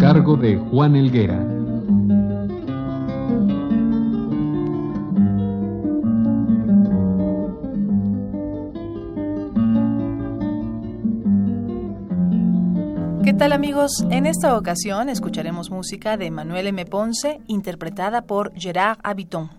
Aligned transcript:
Cargo 0.00 0.34
de 0.34 0.56
Juan 0.56 0.96
Elguera. 0.96 1.38
¿Qué 13.22 13.34
tal 13.34 13.52
amigos? 13.52 14.06
En 14.10 14.24
esta 14.24 14.56
ocasión 14.56 15.10
escucharemos 15.10 15.70
música 15.70 16.16
de 16.16 16.30
Manuel 16.30 16.68
M. 16.68 16.86
Ponce 16.86 17.42
interpretada 17.46 18.22
por 18.22 18.54
Gerard 18.54 18.98
Habiton. 19.02 19.50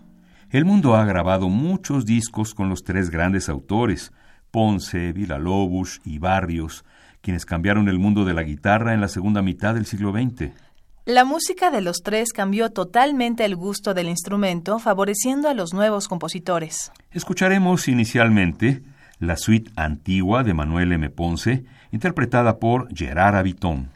El 0.50 0.64
mundo 0.64 0.96
ha 0.96 1.04
grabado 1.04 1.48
muchos 1.50 2.04
discos 2.04 2.52
con 2.52 2.68
los 2.68 2.82
tres 2.82 3.10
grandes 3.10 3.48
autores, 3.48 4.12
Ponce, 4.50 5.12
Villalobos 5.12 6.00
y 6.04 6.18
Barrios, 6.18 6.84
quienes 7.22 7.46
cambiaron 7.46 7.88
el 7.88 7.98
mundo 7.98 8.24
de 8.26 8.34
la 8.34 8.42
guitarra 8.42 8.92
en 8.92 9.00
la 9.00 9.08
segunda 9.08 9.40
mitad 9.40 9.74
del 9.74 9.86
siglo 9.86 10.12
XX. 10.12 10.50
La 11.06 11.24
música 11.24 11.70
de 11.70 11.80
los 11.80 12.02
tres 12.02 12.32
cambió 12.32 12.70
totalmente 12.70 13.44
el 13.44 13.56
gusto 13.56 13.94
del 13.94 14.08
instrumento, 14.08 14.78
favoreciendo 14.78 15.48
a 15.48 15.54
los 15.54 15.72
nuevos 15.72 16.06
compositores. 16.08 16.92
Escucharemos 17.10 17.88
inicialmente 17.88 18.82
la 19.18 19.36
suite 19.36 19.70
antigua 19.76 20.42
de 20.42 20.52
Manuel 20.52 20.92
M. 20.92 21.08
Ponce, 21.10 21.64
interpretada 21.92 22.58
por 22.58 22.88
Gerard 22.94 23.36
Habiton. 23.36 23.91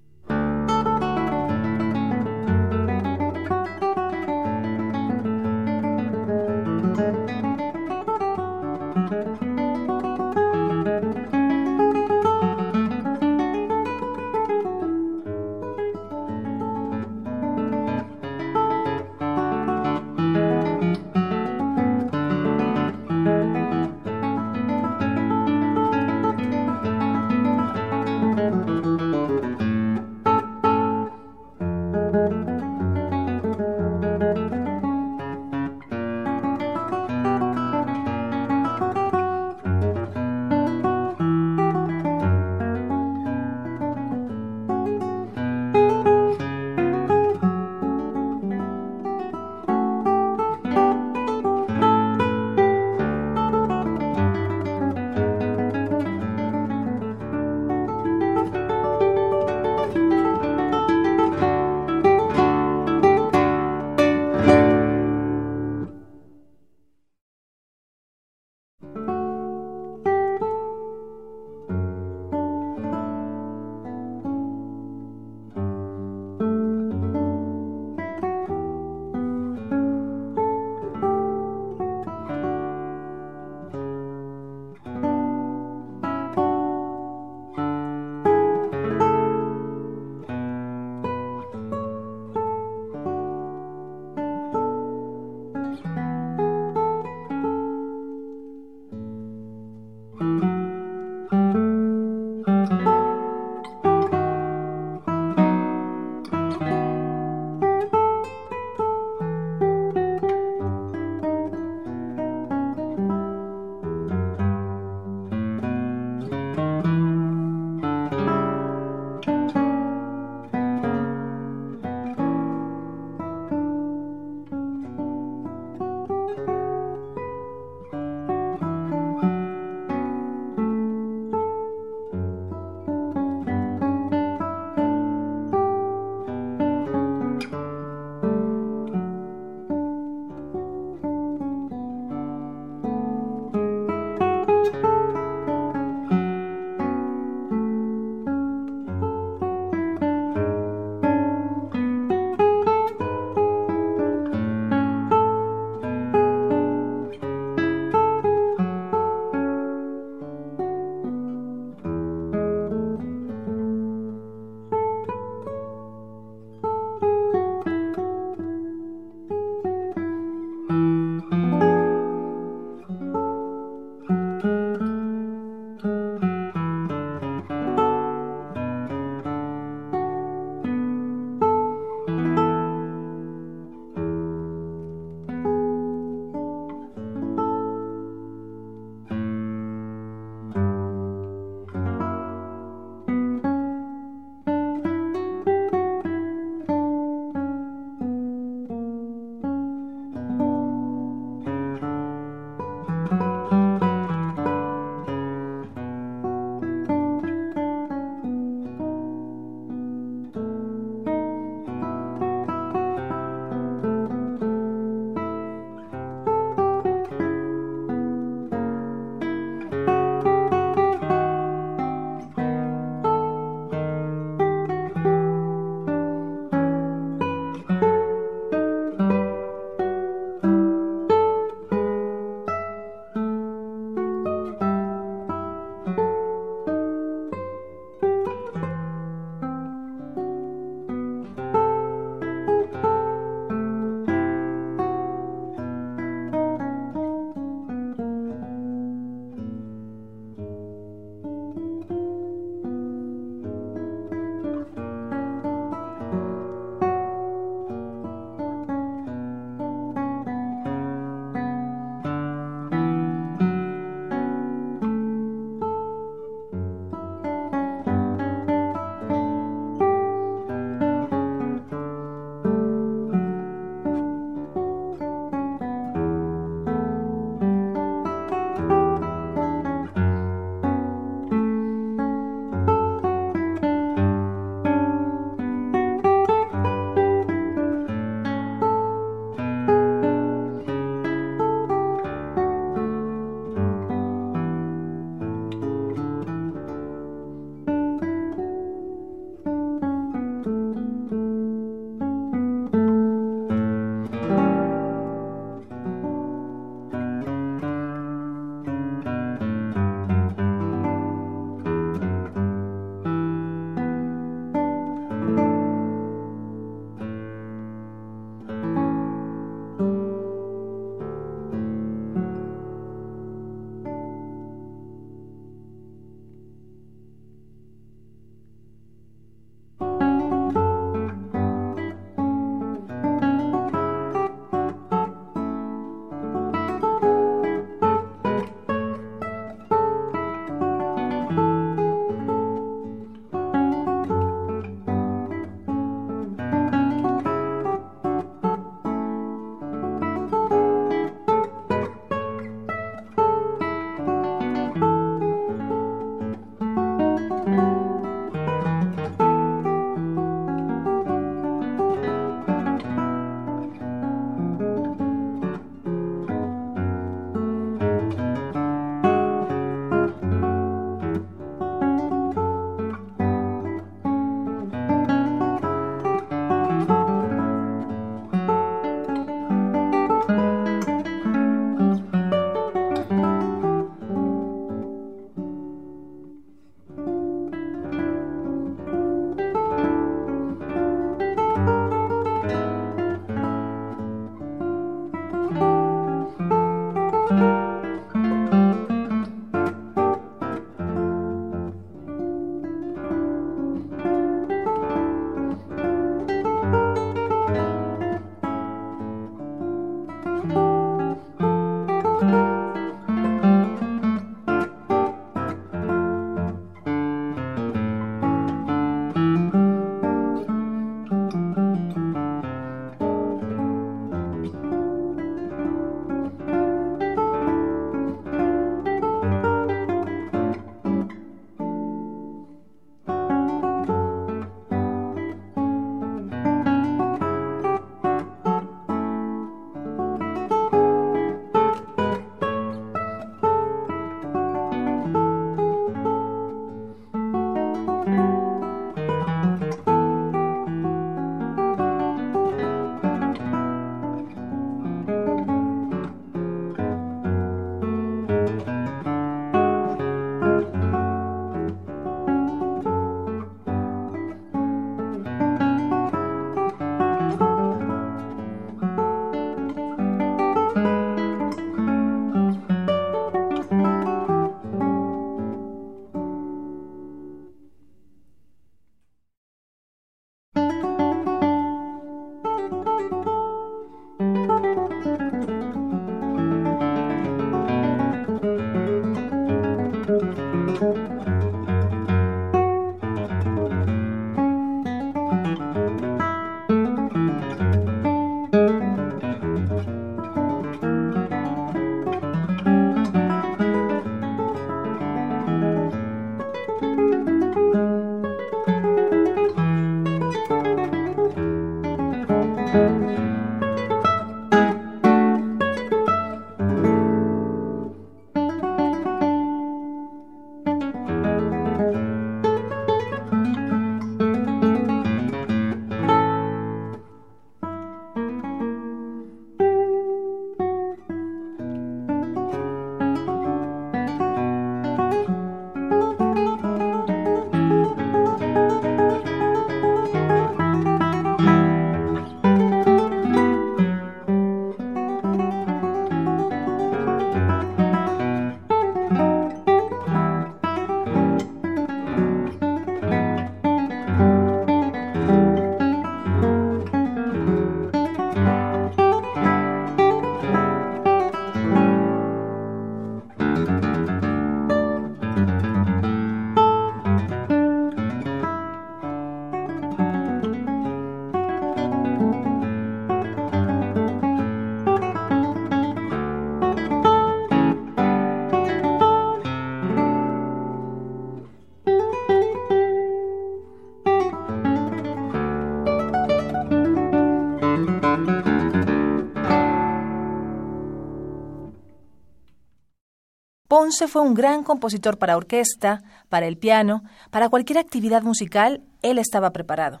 Ponce 593.84 594.08
fue 594.08 594.22
un 594.22 594.32
gran 594.32 594.62
compositor 594.62 595.18
para 595.18 595.36
orquesta, 595.36 596.00
para 596.30 596.46
el 596.46 596.56
piano, 596.56 597.04
para 597.30 597.50
cualquier 597.50 597.76
actividad 597.76 598.22
musical, 598.22 598.80
él 599.02 599.18
estaba 599.18 599.50
preparado. 599.50 600.00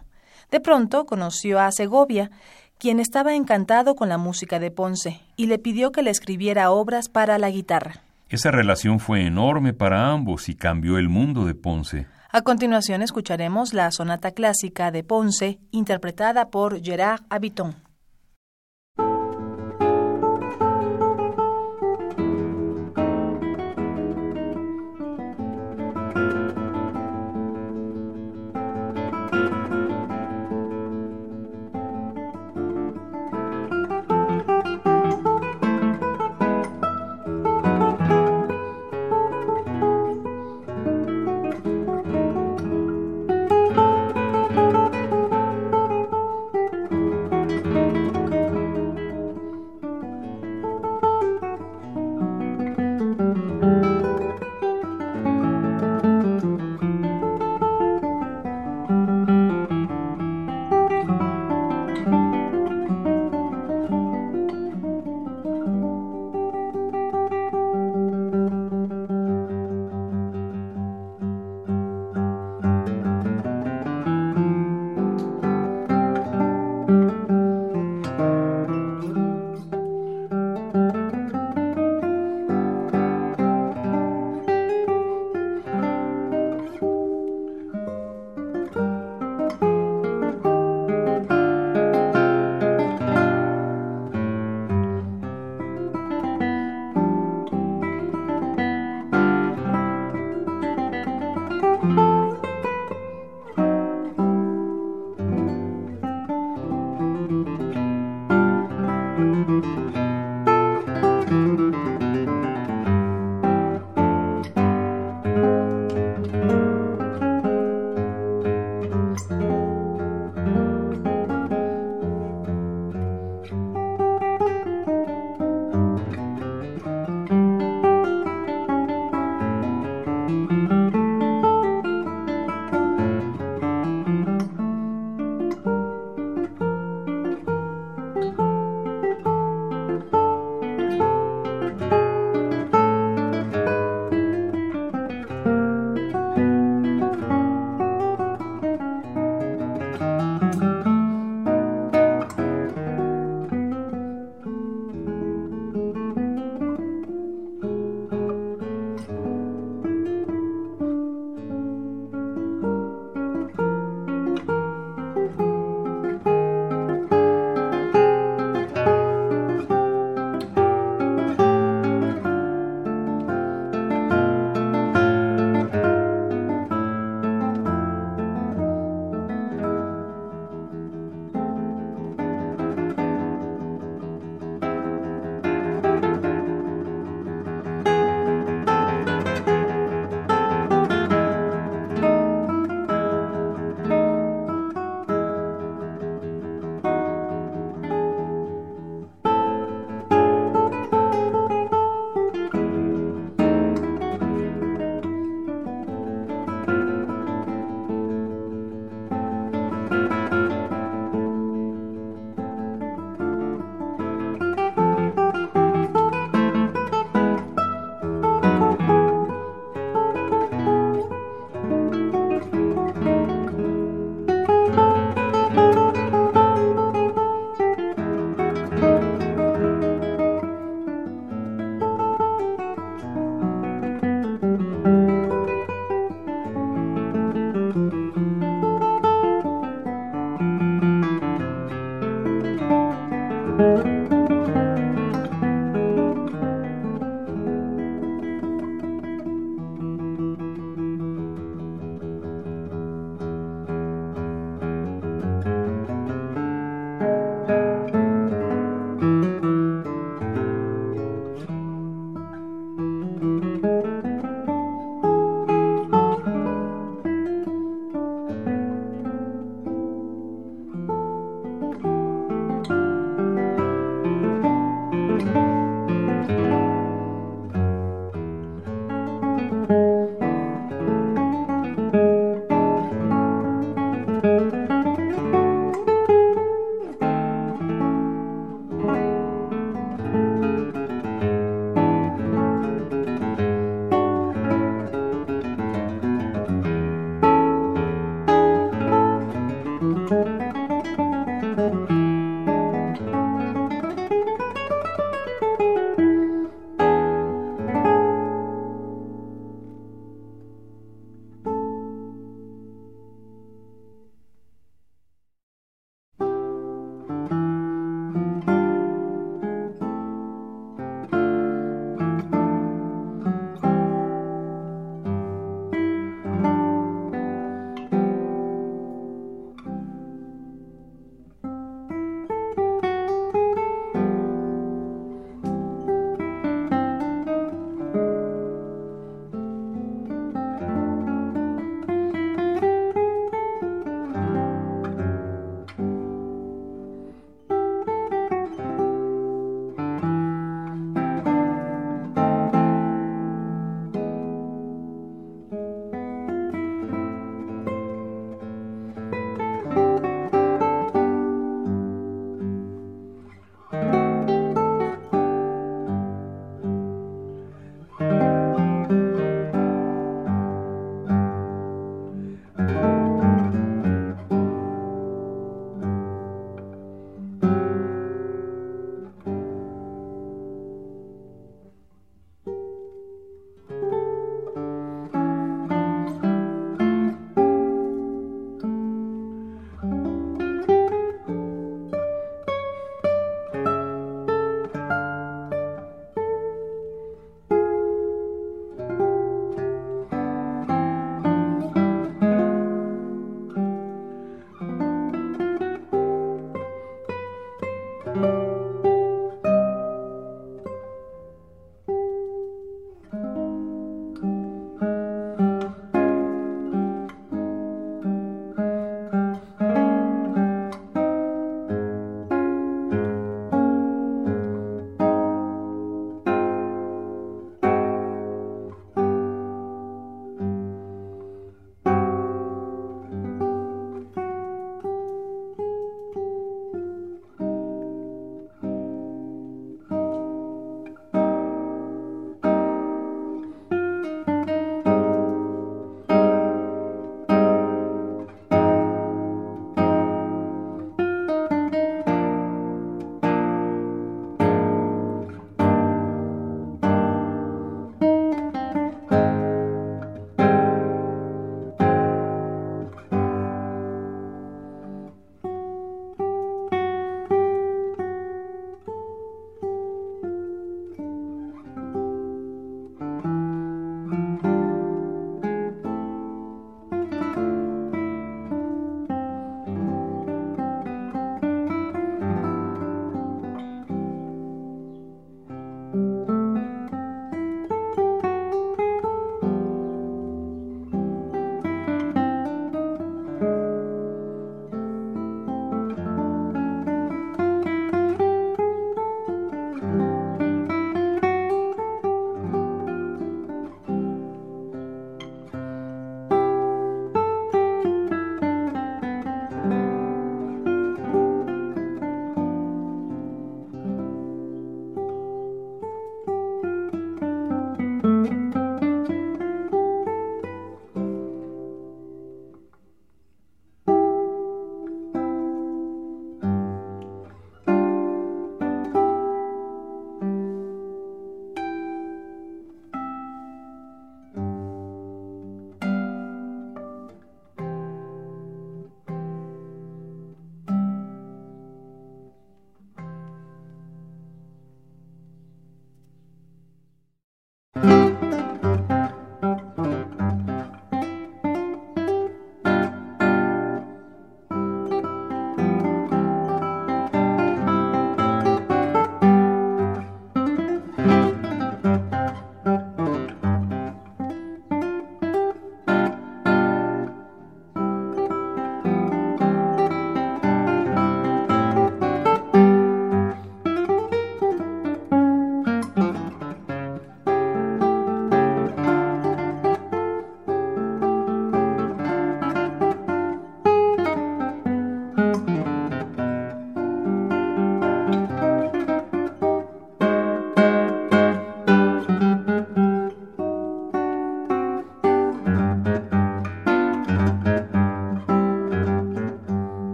De 0.50 0.58
pronto 0.58 1.04
conoció 1.04 1.60
a 1.60 1.70
Segovia, 1.70 2.30
quien 2.78 2.98
estaba 2.98 3.34
encantado 3.34 3.94
con 3.94 4.08
la 4.08 4.16
música 4.16 4.58
de 4.58 4.70
Ponce, 4.70 5.20
y 5.36 5.48
le 5.48 5.58
pidió 5.58 5.92
que 5.92 6.02
le 6.02 6.08
escribiera 6.08 6.70
obras 6.70 7.10
para 7.10 7.36
la 7.36 7.50
guitarra. 7.50 7.96
Esa 8.30 8.50
relación 8.50 9.00
fue 9.00 9.26
enorme 9.26 9.74
para 9.74 10.10
ambos 10.10 10.48
y 10.48 10.54
cambió 10.54 10.96
el 10.96 11.10
mundo 11.10 11.44
de 11.44 11.54
Ponce. 11.54 12.06
A 12.30 12.40
continuación 12.40 13.02
escucharemos 13.02 13.74
la 13.74 13.90
sonata 13.90 14.30
clásica 14.30 14.92
de 14.92 15.04
Ponce, 15.04 15.58
interpretada 15.72 16.48
por 16.48 16.82
Gerard 16.82 17.20
Habiton. 17.28 17.83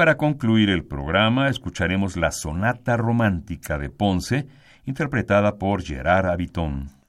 Para 0.00 0.16
concluir 0.16 0.70
el 0.70 0.86
programa 0.86 1.50
escucharemos 1.50 2.16
la 2.16 2.30
Sonata 2.30 2.96
Romántica 2.96 3.76
de 3.76 3.90
Ponce, 3.90 4.46
interpretada 4.86 5.58
por 5.58 5.82
Gerard 5.82 6.24
Abiton. 6.24 6.99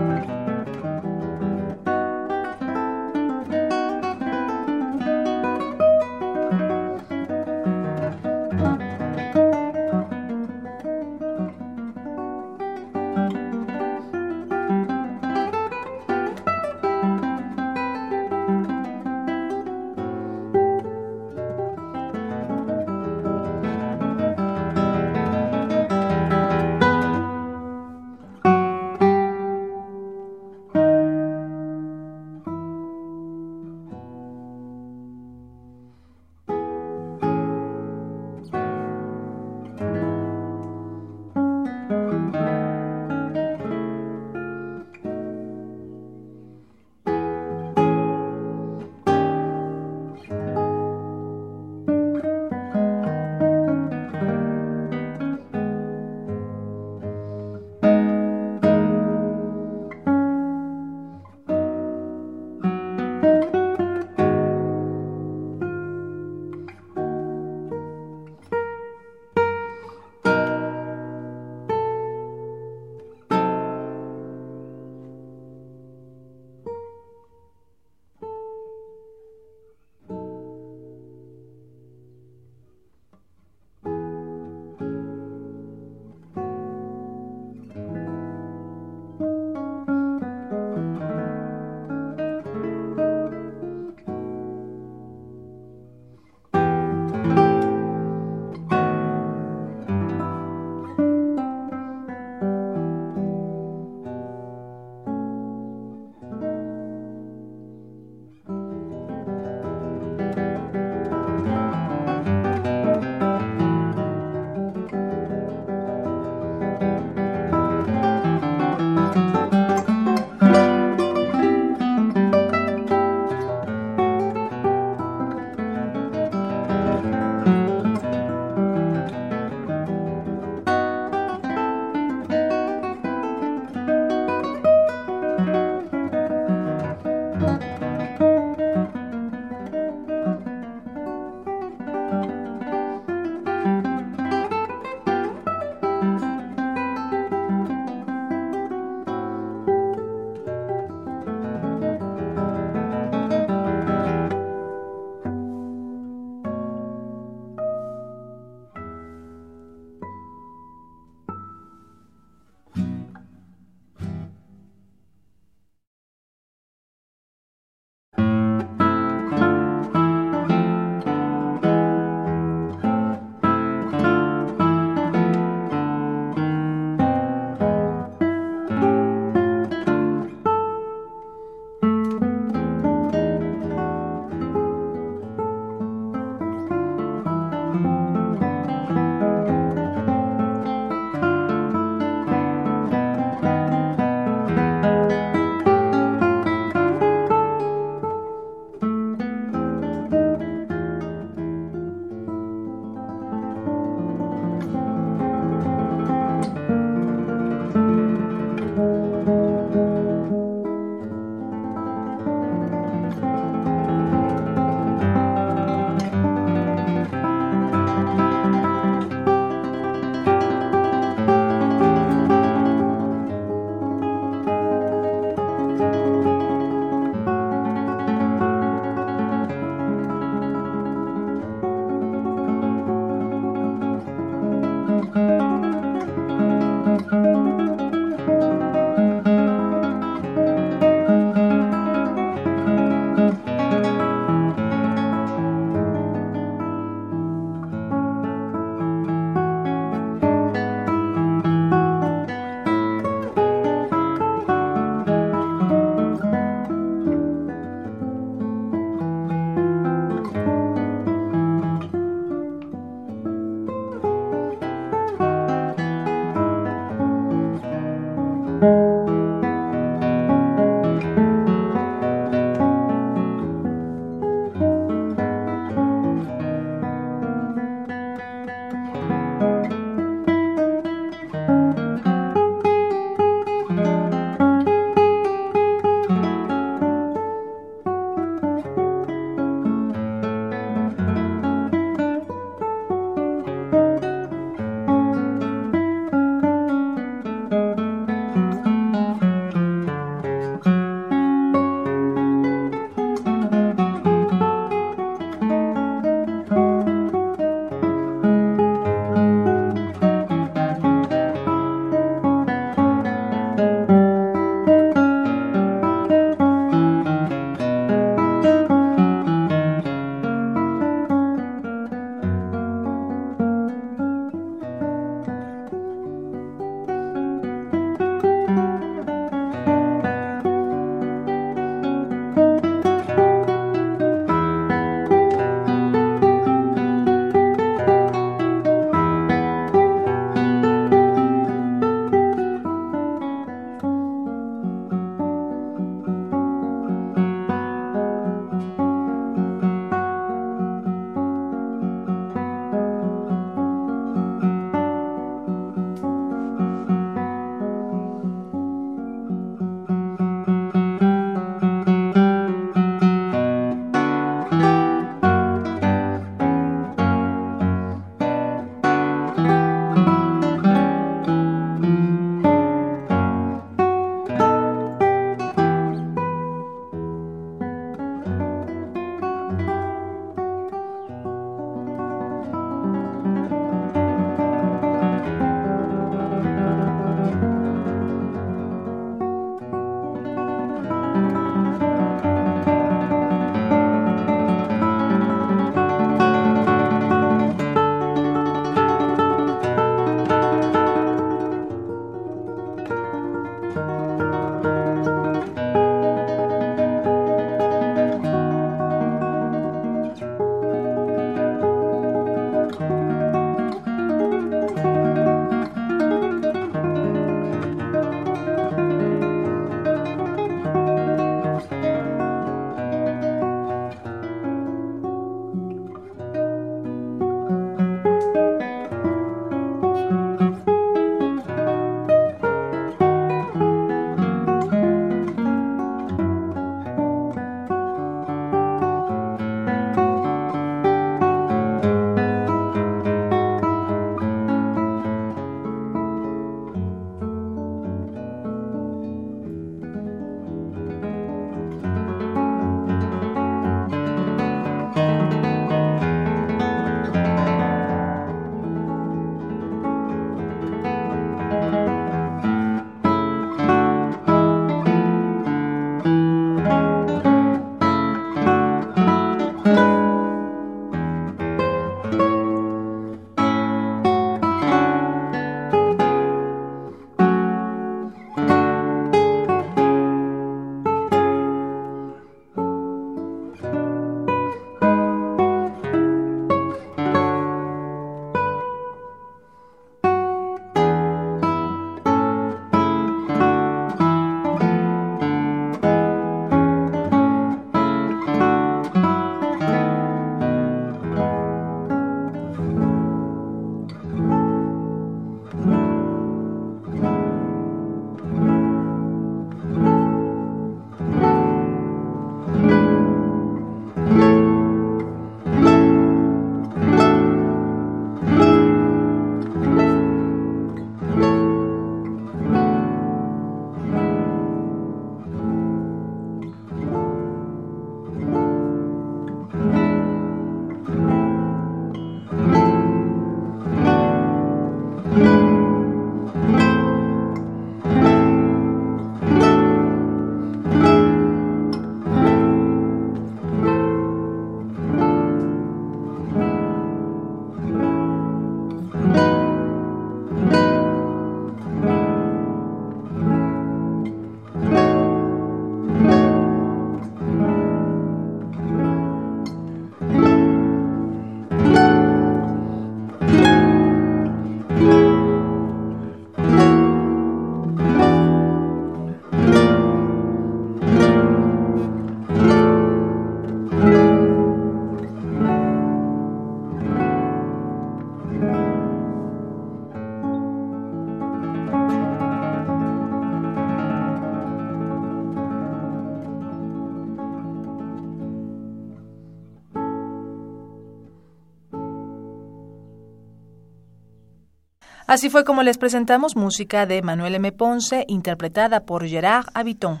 Así 595.14 595.30
fue 595.30 595.44
como 595.44 595.62
les 595.62 595.78
presentamos 595.78 596.34
música 596.34 596.86
de 596.86 597.00
Manuel 597.00 597.36
M. 597.36 597.52
Ponce, 597.52 598.04
interpretada 598.08 598.80
por 598.80 599.06
Gerard 599.06 599.46
Habiton. 599.54 600.00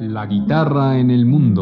La 0.00 0.24
guitarra 0.24 0.98
en 0.98 1.10
el 1.10 1.26
mundo. 1.26 1.61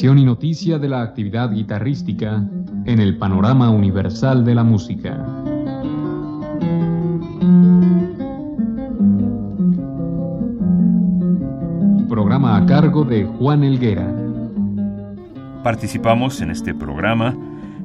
Y 0.00 0.24
noticia 0.24 0.78
de 0.78 0.88
la 0.88 1.02
actividad 1.02 1.52
guitarrística 1.52 2.42
en 2.86 2.98
el 2.98 3.18
panorama 3.18 3.68
universal 3.68 4.42
de 4.42 4.54
la 4.54 4.64
música. 4.64 5.22
Programa 12.08 12.56
a 12.56 12.64
cargo 12.64 13.04
de 13.04 13.26
Juan 13.26 13.64
Elguera. 13.64 14.10
Participamos 15.62 16.40
en 16.40 16.50
este 16.50 16.74
programa 16.74 17.36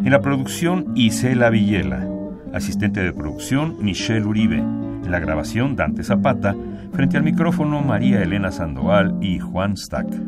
en 0.01 0.09
la 0.09 0.21
producción 0.21 0.93
Isela 0.95 1.49
Villela, 1.49 2.07
asistente 2.53 3.01
de 3.03 3.11
producción 3.11 3.75
Michelle 3.81 4.25
Uribe, 4.25 4.59
en 4.59 5.11
la 5.11 5.19
grabación 5.19 5.75
Dante 5.75 6.03
Zapata, 6.03 6.55
frente 6.93 7.17
al 7.17 7.23
micrófono 7.23 7.81
María 7.81 8.23
Elena 8.23 8.49
Sandoval 8.49 9.17
y 9.21 9.39
Juan 9.39 9.75
Stack. 9.75 10.26